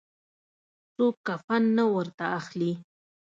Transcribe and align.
څوک 0.95 1.15
کفن 1.27 1.63
نه 1.77 1.85
ورته 1.95 2.23
اخلي. 2.39 2.71